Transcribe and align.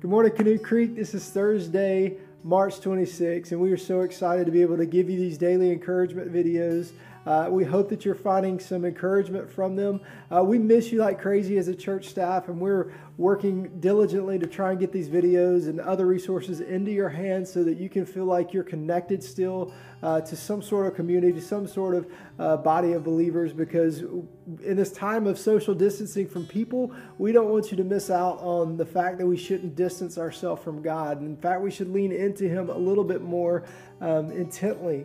Good 0.00 0.12
morning, 0.12 0.30
Canoe 0.30 0.60
Creek. 0.60 0.94
This 0.94 1.12
is 1.12 1.28
Thursday, 1.28 2.18
March 2.44 2.76
26th, 2.76 3.50
and 3.50 3.60
we 3.60 3.72
are 3.72 3.76
so 3.76 4.02
excited 4.02 4.46
to 4.46 4.52
be 4.52 4.62
able 4.62 4.76
to 4.76 4.86
give 4.86 5.10
you 5.10 5.16
these 5.18 5.36
daily 5.36 5.72
encouragement 5.72 6.32
videos. 6.32 6.92
Uh, 7.28 7.46
we 7.50 7.62
hope 7.62 7.90
that 7.90 8.06
you're 8.06 8.14
finding 8.14 8.58
some 8.58 8.86
encouragement 8.86 9.52
from 9.52 9.76
them. 9.76 10.00
Uh, 10.34 10.42
we 10.42 10.58
miss 10.58 10.90
you 10.90 10.98
like 10.98 11.20
crazy 11.20 11.58
as 11.58 11.68
a 11.68 11.74
church 11.74 12.08
staff, 12.08 12.48
and 12.48 12.58
we're 12.58 12.90
working 13.18 13.68
diligently 13.80 14.38
to 14.38 14.46
try 14.46 14.70
and 14.70 14.80
get 14.80 14.92
these 14.92 15.10
videos 15.10 15.68
and 15.68 15.78
other 15.78 16.06
resources 16.06 16.62
into 16.62 16.90
your 16.90 17.10
hands 17.10 17.52
so 17.52 17.62
that 17.62 17.76
you 17.76 17.90
can 17.90 18.06
feel 18.06 18.24
like 18.24 18.54
you're 18.54 18.64
connected 18.64 19.22
still 19.22 19.74
uh, 20.02 20.22
to 20.22 20.34
some 20.34 20.62
sort 20.62 20.86
of 20.86 20.94
community, 20.94 21.30
to 21.34 21.42
some 21.42 21.66
sort 21.68 21.94
of 21.94 22.10
uh, 22.38 22.56
body 22.56 22.92
of 22.92 23.04
believers. 23.04 23.52
Because 23.52 24.00
in 24.00 24.76
this 24.78 24.90
time 24.90 25.26
of 25.26 25.38
social 25.38 25.74
distancing 25.74 26.26
from 26.26 26.46
people, 26.46 26.94
we 27.18 27.30
don't 27.30 27.50
want 27.50 27.70
you 27.70 27.76
to 27.76 27.84
miss 27.84 28.08
out 28.08 28.38
on 28.40 28.78
the 28.78 28.86
fact 28.86 29.18
that 29.18 29.26
we 29.26 29.36
shouldn't 29.36 29.76
distance 29.76 30.16
ourselves 30.16 30.64
from 30.64 30.80
God. 30.80 31.20
In 31.20 31.36
fact, 31.36 31.60
we 31.60 31.70
should 31.70 31.92
lean 31.92 32.10
into 32.10 32.48
Him 32.48 32.70
a 32.70 32.78
little 32.78 33.04
bit 33.04 33.20
more 33.20 33.64
um, 34.00 34.30
intently 34.30 35.04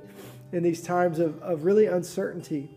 in 0.54 0.64
these 0.64 0.82
times 0.82 1.20
of, 1.20 1.42
of 1.42 1.66
really 1.66 1.88
uncertainty. 1.88 2.70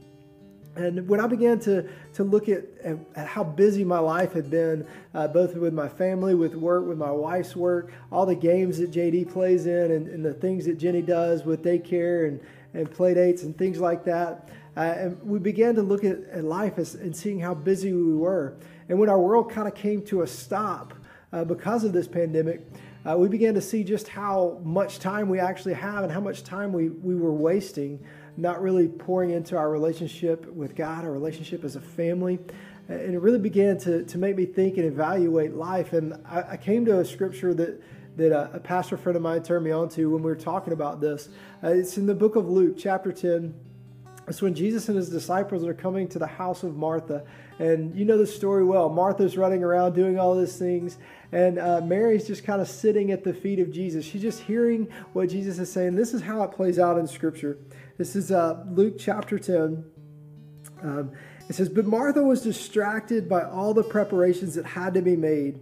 And 0.74 1.08
when 1.08 1.20
I 1.20 1.26
began 1.26 1.58
to, 1.60 1.88
to 2.14 2.24
look 2.24 2.48
at, 2.48 2.64
at 2.82 3.26
how 3.26 3.44
busy 3.44 3.84
my 3.84 3.98
life 3.98 4.32
had 4.32 4.50
been, 4.50 4.86
uh, 5.14 5.28
both 5.28 5.54
with 5.54 5.72
my 5.72 5.88
family, 5.88 6.34
with 6.34 6.54
work, 6.54 6.86
with 6.86 6.98
my 6.98 7.10
wife's 7.10 7.56
work, 7.56 7.92
all 8.12 8.26
the 8.26 8.34
games 8.34 8.78
that 8.78 8.90
JD 8.90 9.32
plays 9.32 9.66
in, 9.66 9.92
and, 9.92 10.08
and 10.08 10.24
the 10.24 10.34
things 10.34 10.66
that 10.66 10.78
Jenny 10.78 11.00
does 11.00 11.44
with 11.44 11.62
daycare 11.62 12.28
and, 12.28 12.40
and 12.74 12.90
play 12.90 13.14
dates 13.14 13.42
and 13.42 13.56
things 13.56 13.78
like 13.78 14.04
that, 14.04 14.50
uh, 14.76 14.80
and 14.80 15.22
we 15.22 15.38
began 15.38 15.74
to 15.74 15.82
look 15.82 16.04
at, 16.04 16.18
at 16.30 16.44
life 16.44 16.78
as, 16.78 16.94
and 16.94 17.16
seeing 17.16 17.40
how 17.40 17.54
busy 17.54 17.94
we 17.94 18.14
were. 18.14 18.58
And 18.90 18.98
when 18.98 19.08
our 19.08 19.18
world 19.18 19.50
kind 19.50 19.66
of 19.66 19.74
came 19.74 20.02
to 20.06 20.22
a 20.22 20.26
stop 20.26 20.92
uh, 21.32 21.44
because 21.44 21.84
of 21.84 21.94
this 21.94 22.06
pandemic, 22.06 22.66
uh, 23.08 23.16
we 23.16 23.28
began 23.28 23.54
to 23.54 23.60
see 23.60 23.84
just 23.84 24.08
how 24.08 24.60
much 24.64 24.98
time 24.98 25.28
we 25.28 25.38
actually 25.38 25.74
have 25.74 26.02
and 26.02 26.12
how 26.12 26.20
much 26.20 26.42
time 26.42 26.72
we, 26.72 26.88
we 26.88 27.14
were 27.14 27.32
wasting 27.32 28.04
not 28.36 28.60
really 28.60 28.88
pouring 28.88 29.30
into 29.30 29.56
our 29.56 29.70
relationship 29.70 30.46
with 30.52 30.74
God, 30.74 31.04
our 31.04 31.10
relationship 31.10 31.64
as 31.64 31.76
a 31.76 31.80
family. 31.80 32.38
And 32.88 33.14
it 33.14 33.20
really 33.20 33.38
began 33.38 33.78
to, 33.78 34.04
to 34.04 34.18
make 34.18 34.36
me 34.36 34.44
think 34.44 34.76
and 34.76 34.86
evaluate 34.86 35.54
life. 35.54 35.92
And 35.92 36.14
I, 36.26 36.52
I 36.52 36.56
came 36.56 36.84
to 36.86 37.00
a 37.00 37.04
scripture 37.04 37.54
that, 37.54 37.82
that 38.16 38.32
a, 38.32 38.60
pastor 38.60 38.96
friend 38.96 39.16
of 39.16 39.22
mine 39.22 39.42
turned 39.42 39.64
me 39.64 39.70
on 39.70 39.88
to 39.90 40.10
when 40.10 40.22
we 40.22 40.30
were 40.30 40.36
talking 40.36 40.72
about 40.72 41.00
this. 41.00 41.28
Uh, 41.64 41.68
it's 41.68 41.96
in 41.96 42.06
the 42.06 42.14
book 42.14 42.36
of 42.36 42.48
Luke, 42.48 42.76
chapter 42.78 43.12
10. 43.12 43.54
It's 44.28 44.42
when 44.42 44.54
Jesus 44.54 44.88
and 44.88 44.96
his 44.96 45.08
disciples 45.08 45.64
are 45.64 45.74
coming 45.74 46.08
to 46.08 46.18
the 46.18 46.26
house 46.26 46.64
of 46.64 46.76
Martha. 46.76 47.24
And 47.58 47.94
you 47.94 48.04
know 48.04 48.18
the 48.18 48.26
story 48.26 48.64
well. 48.64 48.88
Martha's 48.88 49.36
running 49.36 49.62
around 49.62 49.94
doing 49.94 50.18
all 50.18 50.36
these 50.36 50.56
things, 50.56 50.98
and 51.32 51.58
uh, 51.58 51.80
Mary's 51.80 52.26
just 52.26 52.44
kind 52.44 52.60
of 52.60 52.68
sitting 52.68 53.12
at 53.12 53.24
the 53.24 53.32
feet 53.32 53.60
of 53.60 53.72
Jesus. 53.72 54.04
She's 54.04 54.22
just 54.22 54.40
hearing 54.40 54.88
what 55.12 55.30
Jesus 55.30 55.58
is 55.58 55.72
saying. 55.72 55.94
This 55.94 56.12
is 56.12 56.22
how 56.22 56.42
it 56.42 56.50
plays 56.50 56.78
out 56.78 56.98
in 56.98 57.06
Scripture. 57.06 57.58
This 57.98 58.16
is 58.16 58.32
uh, 58.32 58.64
Luke 58.68 58.96
chapter 58.98 59.38
10. 59.38 59.84
Um, 60.82 61.12
it 61.48 61.54
says, 61.54 61.68
But 61.68 61.86
Martha 61.86 62.22
was 62.22 62.42
distracted 62.42 63.28
by 63.28 63.42
all 63.42 63.74
the 63.74 63.84
preparations 63.84 64.54
that 64.56 64.66
had 64.66 64.94
to 64.94 65.02
be 65.02 65.16
made. 65.16 65.60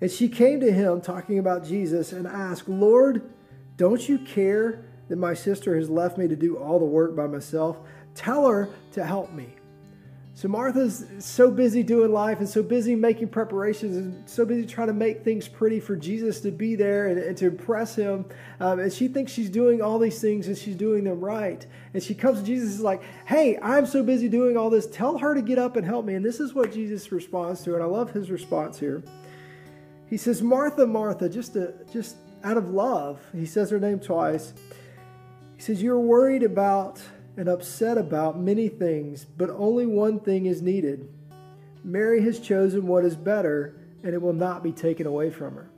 And 0.00 0.10
she 0.10 0.28
came 0.28 0.60
to 0.60 0.70
him, 0.70 1.00
talking 1.00 1.38
about 1.38 1.64
Jesus, 1.64 2.12
and 2.12 2.26
asked, 2.26 2.68
Lord, 2.68 3.32
don't 3.76 4.06
you 4.08 4.18
care 4.18 4.84
that 5.08 5.16
my 5.16 5.34
sister 5.34 5.76
has 5.76 5.90
left 5.90 6.18
me 6.18 6.28
to 6.28 6.36
do 6.36 6.56
all 6.56 6.78
the 6.78 6.84
work 6.84 7.14
by 7.14 7.26
myself? 7.26 7.78
Tell 8.14 8.46
her 8.46 8.68
to 8.92 9.04
help 9.04 9.32
me. 9.32 9.54
So 10.36 10.48
Martha's 10.48 11.06
so 11.20 11.48
busy 11.48 11.84
doing 11.84 12.12
life 12.12 12.40
and 12.40 12.48
so 12.48 12.60
busy 12.60 12.96
making 12.96 13.28
preparations 13.28 13.96
and 13.96 14.28
so 14.28 14.44
busy 14.44 14.66
trying 14.66 14.88
to 14.88 14.92
make 14.92 15.22
things 15.22 15.46
pretty 15.46 15.78
for 15.78 15.94
Jesus 15.94 16.40
to 16.40 16.50
be 16.50 16.74
there 16.74 17.06
and, 17.06 17.20
and 17.20 17.36
to 17.36 17.46
impress 17.46 17.94
him. 17.94 18.24
Um, 18.58 18.80
and 18.80 18.92
she 18.92 19.06
thinks 19.06 19.30
she's 19.30 19.48
doing 19.48 19.80
all 19.80 20.00
these 20.00 20.20
things 20.20 20.48
and 20.48 20.58
she's 20.58 20.74
doing 20.74 21.04
them 21.04 21.20
right. 21.20 21.64
And 21.94 22.02
she 22.02 22.16
comes 22.16 22.40
to 22.40 22.44
Jesus 22.44 22.70
and 22.70 22.78
is 22.78 22.80
like, 22.80 23.02
hey, 23.26 23.60
I'm 23.62 23.86
so 23.86 24.02
busy 24.02 24.28
doing 24.28 24.56
all 24.56 24.70
this. 24.70 24.88
Tell 24.88 25.18
her 25.18 25.34
to 25.34 25.42
get 25.42 25.60
up 25.60 25.76
and 25.76 25.86
help 25.86 26.04
me. 26.04 26.14
And 26.14 26.24
this 26.24 26.40
is 26.40 26.52
what 26.52 26.72
Jesus 26.72 27.12
responds 27.12 27.62
to. 27.62 27.74
And 27.74 27.82
I 27.82 27.86
love 27.86 28.10
his 28.10 28.28
response 28.28 28.76
here. 28.76 29.04
He 30.10 30.16
says, 30.16 30.42
Martha, 30.42 30.84
Martha, 30.84 31.28
just, 31.28 31.52
to, 31.52 31.74
just 31.92 32.16
out 32.42 32.56
of 32.56 32.70
love. 32.70 33.20
He 33.32 33.46
says 33.46 33.70
her 33.70 33.78
name 33.78 34.00
twice. 34.00 34.52
Says, 35.64 35.82
You're 35.82 35.98
worried 35.98 36.42
about 36.42 37.00
and 37.38 37.48
upset 37.48 37.96
about 37.96 38.38
many 38.38 38.68
things, 38.68 39.24
but 39.24 39.48
only 39.48 39.86
one 39.86 40.20
thing 40.20 40.44
is 40.44 40.60
needed. 40.60 41.08
Mary 41.82 42.22
has 42.22 42.38
chosen 42.38 42.86
what 42.86 43.02
is 43.02 43.16
better, 43.16 43.74
and 44.02 44.12
it 44.12 44.20
will 44.20 44.34
not 44.34 44.62
be 44.62 44.72
taken 44.72 45.06
away 45.06 45.30
from 45.30 45.54
her. 45.54 45.70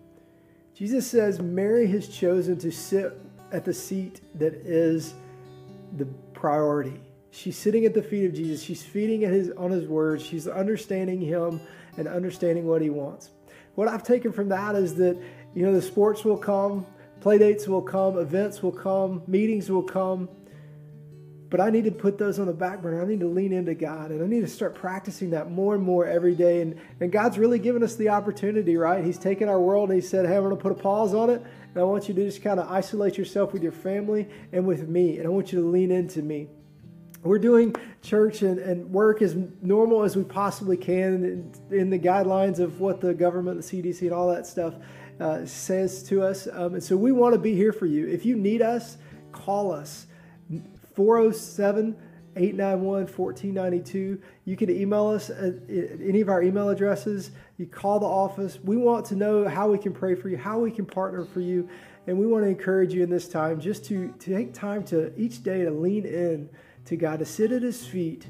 Jesus 0.75 1.09
says 1.09 1.41
Mary 1.41 1.87
has 1.87 2.09
chosen 2.09 2.59
to 2.59 2.73
sit 2.73 3.17
at 3.53 3.65
the 3.65 3.73
seat 3.73 4.23
that 4.35 4.55
is 4.55 5.15
the 5.97 6.07
priority. 6.35 7.01
She's 7.31 7.57
sitting 7.57 7.85
at 7.85 7.95
the 7.95 8.03
feet 8.03 8.27
of 8.27 8.35
Jesus. 8.35 8.61
She's 8.61 8.83
feeding 8.83 9.21
his, 9.21 9.53
on 9.53 9.71
his 9.71 9.87
words. 9.87 10.27
She's 10.27 10.49
understanding 10.49 11.21
him 11.21 11.61
and 11.97 12.09
understanding 12.09 12.67
what 12.67 12.83
he 12.83 12.91
wants. 12.91 13.31
What 13.77 13.87
I've 13.87 14.03
taken 14.03 14.33
from 14.33 14.49
that 14.49 14.75
is 14.75 14.97
that, 14.97 15.17
you 15.55 15.65
know, 15.65 15.73
the 15.73 15.81
sports 15.81 16.25
will 16.25 16.39
come, 16.39 16.85
play 17.21 17.39
dates 17.39 17.67
will 17.67 17.83
come, 17.83 18.19
events 18.19 18.63
will 18.63 18.73
come, 18.73 19.23
meetings 19.27 19.71
will 19.71 19.83
come, 19.83 20.29
but 21.49 21.61
I 21.61 21.71
need 21.71 21.85
to 21.85 21.91
put 21.93 22.19
those 22.19 22.39
on 22.39 22.47
the 22.47 22.53
back 22.53 22.83
burner. 22.83 23.01
I 23.01 23.07
need 23.07 23.21
to 23.21 23.29
lean 23.29 23.53
into 23.53 23.75
God 23.75 24.11
and 24.11 24.23
I 24.23 24.27
need 24.27 24.41
to 24.41 24.49
start 24.49 24.75
practicing 24.75 25.31
that 25.31 25.51
more 25.51 25.75
and 25.75 25.83
more 25.83 26.07
every 26.07 26.35
day. 26.35 26.61
And, 26.61 26.79
and 27.01 27.13
God's 27.13 27.39
really 27.39 27.59
given 27.59 27.83
us 27.83 27.95
the 27.95 28.09
opportunity, 28.09 28.77
right? 28.77 29.05
He's 29.05 29.19
taken 29.19 29.49
our 29.49 29.61
world 29.61 29.91
and 29.91 30.01
He 30.01 30.07
said, 30.07 30.27
Hey, 30.27 30.37
I'm 30.37 30.43
going 30.43 30.57
to 30.57 30.61
put 30.61 30.73
a 30.73 30.77
pause 30.77 31.15
on 31.15 31.31
it. 31.31 31.41
And 31.41 31.79
I 31.79 31.85
want 31.85 32.09
you 32.09 32.15
to 32.15 32.25
just 32.25 32.43
kind 32.43 32.59
of 32.59 32.71
isolate 32.71 33.17
yourself 33.17 33.53
with 33.53 33.63
your 33.63 33.73
family 33.73 34.29
and 34.53 34.67
with 34.67 34.89
me. 34.89 35.19
And 35.19 35.27
I 35.27 35.31
want 35.31 35.53
you 35.53 35.61
to 35.61 35.67
lean 35.67 35.93
into 35.93 36.21
me. 36.21 36.49
We're 37.23 37.39
doing 37.39 37.75
church 38.03 38.43
and, 38.43 38.59
and 38.59 38.91
work 38.91 39.21
as 39.23 39.37
normal 39.63 40.03
as 40.03 40.17
we 40.17 40.25
possibly 40.25 40.77
can 40.77 41.25
in, 41.71 41.77
in 41.77 41.91
the 41.91 41.99
guidelines 41.99 42.61
of 42.61 42.81
what 42.81 43.01
the 43.01 43.15
government, 43.15 43.63
the 43.63 43.83
CDC, 43.83 44.03
and 44.03 44.13
all 44.13 44.33
that 44.33 44.47
stuff 44.47 44.75
uh, 45.21 45.47
says 45.47 46.03
to 46.05 46.23
us. 46.23 46.49
Um, 46.51 46.75
and 46.75 46.83
so 46.83 46.97
we 46.97 47.13
want 47.13 47.35
to 47.35 47.39
be 47.39 47.55
here 47.55 47.73
for 47.73 47.87
you. 47.87 48.07
If 48.07 48.25
you 48.25 48.37
need 48.37 48.63
us, 48.63 48.99
call 49.33 49.73
us. 49.73 50.07
407 50.95 51.97
891 52.37 53.07
1492. 53.07 54.21
You 54.45 54.57
can 54.57 54.71
email 54.71 55.09
us 55.09 55.31
at 55.31 55.55
any 55.69 56.21
of 56.21 56.29
our 56.29 56.43
email 56.43 56.69
addresses. 56.69 57.31
You 57.57 57.67
call 57.67 57.99
the 57.99 58.07
office. 58.07 58.59
We 58.63 58.77
want 58.77 59.07
to 59.07 59.17
know 59.17 59.49
how 59.49 59.71
we 59.71 59.79
can 59.79 59.95
pray 59.95 60.15
for 60.15 60.29
you, 60.29 60.37
how 60.37 60.59
we 60.59 60.71
can 60.71 60.85
partner 60.85 61.25
for 61.25 61.41
you. 61.41 61.69
And 62.07 62.19
we 62.19 62.27
want 62.27 62.45
to 62.45 62.49
encourage 62.49 62.93
you 62.93 63.03
in 63.03 63.11
this 63.11 63.29
time 63.29 63.61
just 63.61 63.85
to, 63.87 64.13
to 64.21 64.35
take 64.35 64.55
time 64.55 64.85
to 64.85 65.19
each 65.19 65.43
day 65.43 65.65
to 65.65 65.71
lean 65.71 66.05
in 66.05 66.49
to 66.85 66.97
God, 66.97 67.19
to 67.19 67.25
sit 67.25 67.53
at 67.53 67.63
His 67.63 67.85
feet 67.87 68.27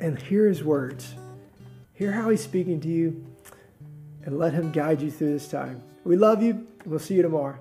and 0.00 0.20
hear 0.20 0.46
His 0.46 0.62
words. 0.62 1.14
Hear 1.94 2.12
how 2.12 2.30
He's 2.30 2.42
speaking 2.42 2.80
to 2.80 2.88
you 2.88 3.24
and 4.24 4.38
let 4.38 4.52
Him 4.52 4.72
guide 4.72 5.02
you 5.02 5.10
through 5.10 5.32
this 5.32 5.48
time. 5.48 5.82
We 6.04 6.16
love 6.16 6.42
you, 6.42 6.50
and 6.50 6.86
we'll 6.86 6.98
see 6.98 7.14
you 7.14 7.22
tomorrow. 7.22 7.58